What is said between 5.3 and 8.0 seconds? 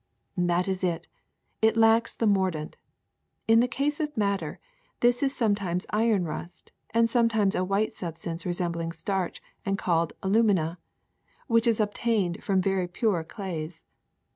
sometimes iron rust and sometimes a white